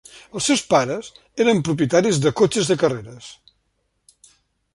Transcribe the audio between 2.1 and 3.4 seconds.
de cotxes de carreres.